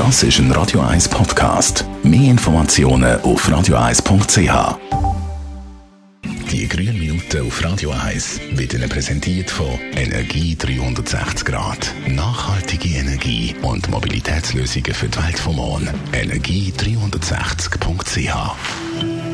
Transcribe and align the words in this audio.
Das 0.00 0.22
ist 0.22 0.38
ein 0.38 0.50
Radio 0.52 0.80
1 0.80 1.10
Podcast. 1.10 1.84
Mehr 2.02 2.30
Informationen 2.30 3.20
auf 3.20 3.46
radio1.ch. 3.46 4.78
Die 6.50 6.66
grünen 6.66 6.98
Minuten 6.98 7.46
auf 7.46 7.62
Radio 7.62 7.90
1 7.90 8.40
wird 8.52 8.72
Ihnen 8.72 8.88
präsentiert 8.88 9.50
von 9.50 9.78
Energie 9.94 10.56
360 10.56 11.44
Grad. 11.44 11.92
Nachhaltige 12.08 12.96
Energie 12.96 13.54
und 13.60 13.90
Mobilitätslösungen 13.90 14.94
für 14.94 15.08
die 15.08 15.22
Welt 15.22 15.38
vom 15.38 15.56
Morgen. 15.56 15.90
Energie360.ch 16.12 18.54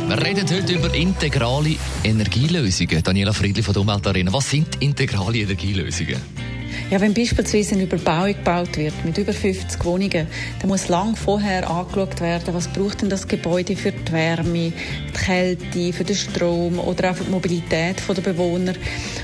wir 0.09 0.23
reden 0.23 0.49
heute 0.49 0.73
über 0.73 0.95
integrale 0.95 1.75
Energielösungen. 2.05 3.03
Daniela 3.03 3.33
Friedli 3.33 3.63
von 3.63 3.75
der 3.75 3.83
Umweltarena. 3.83 4.33
Was 4.33 4.51
sind 4.51 4.81
integrale 4.81 5.39
Energielösungen? 5.39 6.21
Ja, 6.89 7.01
wenn 7.01 7.15
beispielsweise 7.15 7.75
eine 7.75 7.83
Überbauung 7.83 8.29
gebaut 8.29 8.77
wird 8.77 8.95
mit 9.05 9.19
über 9.19 9.33
50 9.33 9.85
Wohnungen, 9.85 10.29
dann 10.61 10.69
muss 10.69 10.87
lang 10.87 11.17
vorher 11.17 11.69
angeschaut 11.69 12.21
werden, 12.21 12.55
was 12.55 12.69
braucht 12.69 13.03
denn 13.03 13.09
das 13.09 13.27
Gebäude 13.27 13.75
für 13.75 13.91
die 13.91 14.13
Wärme, 14.13 14.73
die 14.73 15.13
Kälte, 15.13 15.93
für 15.93 16.05
den 16.05 16.15
Strom 16.15 16.79
oder 16.79 17.11
auch 17.11 17.17
für 17.17 17.25
die 17.25 17.33
Mobilität 17.33 17.97
der 18.09 18.23
Bewohner. 18.23 18.75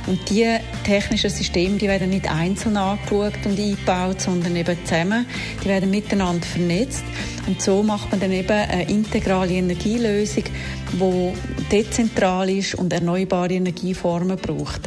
Und 0.08 0.28
diese 0.28 0.58
technischen 0.82 1.30
Systeme, 1.30 1.76
die 1.78 1.86
werden 1.86 2.10
nicht 2.10 2.28
einzeln 2.28 2.76
angeschaut 2.76 3.34
und 3.44 3.56
eingebaut, 3.56 4.20
sondern 4.20 4.56
eben 4.56 4.76
zusammen. 4.84 5.24
Die 5.62 5.68
werden 5.68 5.88
miteinander 5.88 6.44
vernetzt. 6.44 7.04
Und 7.46 7.62
so 7.62 7.84
macht 7.84 8.10
man 8.10 8.18
dann 8.18 8.32
eben 8.32 8.50
eine 8.50 8.88
integrale 8.88 9.52
Energielösung, 9.52 10.44
die 10.94 11.32
dezentral 11.70 12.50
ist 12.50 12.74
und 12.74 12.92
erneuerbare 12.92 13.54
Energieformen 13.54 14.36
braucht. 14.36 14.80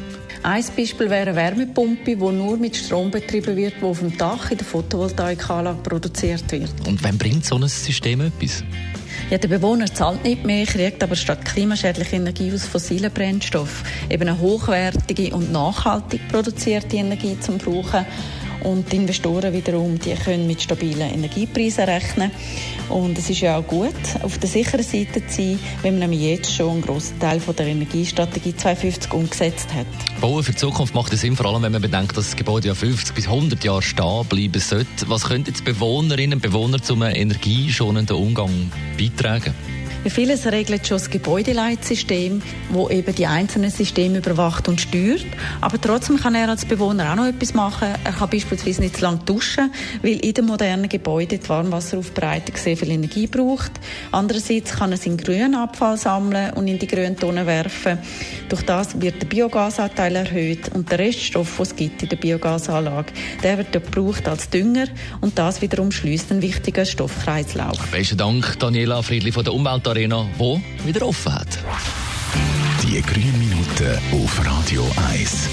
Ein 0.46 0.64
Beispiel 0.78 1.10
wäre 1.10 1.32
eine 1.32 1.36
Wärmepumpe, 1.36 2.16
die 2.16 2.16
nur 2.16 2.56
mit 2.58 2.76
Strom 2.76 3.10
betrieben 3.10 3.56
wird, 3.56 3.78
die 3.82 3.84
auf 3.84 3.98
dem 3.98 4.16
Dach 4.16 4.52
in 4.52 4.58
der 4.60 4.68
Photovoltaikanlage 4.68 5.80
produziert 5.82 6.52
wird. 6.52 6.70
Und 6.88 7.04
wann 7.04 7.18
bringt 7.18 7.44
so 7.44 7.56
ein 7.56 7.68
System 7.68 8.22
etwas? 8.22 8.64
Ja, 9.32 9.40
der 9.40 9.48
Bewohner 9.48 9.88
zahlt 9.88 10.24
nicht 10.24 10.46
mehr, 10.46 10.68
kriegt 10.68 11.02
aber 11.02 11.16
statt 11.16 11.44
klimaschädlicher 11.46 12.18
Energie 12.18 12.52
aus 12.54 12.64
fossilen 12.68 13.12
Brennstoffen 13.12 13.88
eben 14.08 14.30
eine 14.30 14.40
hochwertige 14.40 15.36
und 15.36 15.52
nachhaltig 15.52 16.22
produzierte 16.28 16.98
Energie 16.98 17.36
zum 17.40 17.58
Brauchen. 17.58 18.06
Und 18.66 18.92
die 18.92 18.96
Investoren 18.96 19.54
wiederum, 19.54 20.00
die 20.00 20.16
können 20.16 20.48
mit 20.48 20.62
stabilen 20.62 21.14
Energiepreisen 21.14 21.84
rechnen. 21.84 22.32
Und 22.90 23.18
es 23.18 23.30
ist 23.30 23.42
ja 23.42 23.58
auch 23.58 23.68
gut, 23.68 23.94
auf 24.24 24.40
der 24.40 24.50
sicheren 24.50 24.84
Seite 24.84 25.26
zu 25.28 25.36
sein, 25.36 25.60
wenn 25.84 26.00
man 26.00 26.10
nämlich 26.10 26.22
jetzt 26.22 26.54
schon 26.54 26.72
einen 26.72 26.82
grossen 26.82 27.20
Teil 27.20 27.40
von 27.40 27.56
der 27.56 27.68
Energiestrategie 27.68 28.56
250 28.56 29.14
umgesetzt 29.14 29.68
hat. 29.74 29.86
Bauen 30.20 30.44
für 30.44 30.52
die 30.52 30.58
Zukunft 30.58 30.96
macht 30.96 31.14
es 31.14 31.22
Sinn, 31.22 31.36
vor 31.36 31.46
allem 31.46 31.62
wenn 31.62 31.74
man 31.74 31.82
bedenkt, 31.82 32.18
dass 32.18 32.26
das 32.26 32.36
Gebäude 32.36 32.70
ja 32.70 32.76
50 32.76 33.14
bis 33.14 33.28
100 33.28 33.64
Jahre 33.64 33.84
stehen 33.84 34.26
bleiben 34.28 34.60
sollte. 34.60 34.88
Was 35.08 35.26
könnten 35.26 35.50
jetzt 35.50 35.64
Bewohnerinnen 35.64 36.38
und 36.38 36.42
Bewohner 36.42 36.82
zum 36.82 37.04
energieschonenden 37.04 38.16
Umgang 38.16 38.72
beitragen? 38.98 39.54
Vieles 40.10 40.46
regelt 40.46 40.88
schon 40.88 40.98
das 40.98 41.10
Gebäudeleitsystem, 41.10 42.42
wo 42.70 42.90
eben 42.90 43.14
die 43.16 43.26
einzelnen 43.26 43.72
Systeme 43.72 44.20
überwacht 44.20 44.68
und 44.68 44.80
steuert. 44.80 45.26
Aber 45.62 45.82
trotzdem 45.82 46.18
kann 46.18 46.36
er 46.36 46.48
als 46.50 46.64
Bewohner 46.66 47.12
auch 47.12 47.16
noch 47.16 47.26
etwas 47.26 47.54
machen. 47.54 47.90
Er 48.04 48.12
kann 48.12 48.30
beispielsweise 48.30 48.82
nicht 48.82 48.98
zu 48.98 49.02
lange 49.02 49.20
duschen, 49.26 49.72
weil 50.02 50.24
in 50.24 50.34
den 50.34 50.46
modernen 50.46 50.88
Gebäuden 50.88 51.40
die 51.42 51.50
Warmwasseraufbereitung 51.50 52.56
sehr 52.56 52.78
viel 52.78 52.92
Energie 52.92 53.28
braucht. 53.28 53.72
Andererseits 54.12 54.76
kann 54.76 54.92
er 54.92 54.98
seinen 54.98 55.18
grünen 55.18 55.56
Abfall 55.56 55.98
sammeln 55.98 56.54
und 56.54 56.68
in 56.68 56.80
die 56.80 56.88
grünen 56.88 57.18
Tonnen 57.18 57.46
werfen. 57.46 57.98
Durch 58.48 58.62
das 58.62 59.02
wird 59.02 59.22
der 59.22 59.28
Biogasanteil 59.28 60.16
erhöht 60.16 60.70
und 60.74 60.92
der 60.92 61.00
Reststoff, 61.00 61.58
den 61.58 61.64
es 61.64 61.76
gibt 61.76 62.04
in 62.04 62.10
der 62.10 62.18
Biogasanlage, 62.18 63.12
der 63.44 63.58
wird 63.58 63.72
gebraucht 63.72 64.28
als 64.28 64.50
Dünger 64.50 64.88
und 65.22 65.38
das 65.38 65.62
wiederum 65.62 65.92
schließt 65.92 66.32
einen 66.32 66.42
wichtigen 66.42 66.86
Stoffkreislauf. 66.86 67.80
Besten 67.92 68.18
Dank, 68.18 68.60
Daniela 68.60 69.02
Friedli 69.02 69.32
von 69.32 69.44
der 69.44 69.54
Umweltarena, 69.96 70.28
die 70.38 70.88
wieder 70.88 71.08
offen 71.08 71.34
hat. 71.34 71.48
Die 72.84 73.02
grünen 73.02 73.40
Minuten 73.40 73.98
auf 74.12 74.46
Radio 74.46 74.86
1. 75.10 75.50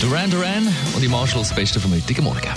Duran 0.00 0.28
Duran 0.28 0.66
und 0.94 1.04
im 1.04 1.14
Anschluss 1.14 1.48
das 1.48 1.56
Beste 1.56 1.78
vom 1.78 1.92
heutigen 1.92 2.24
Morgen. 2.24 2.50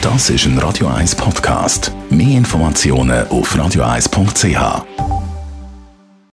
Das 0.00 0.30
ist 0.30 0.46
ein 0.46 0.58
Radio 0.58 0.88
1 0.88 1.14
Podcast. 1.14 1.92
Mehr 2.10 2.38
Informationen 2.38 3.28
auf 3.28 3.54
radio1.ch. 3.54 5.11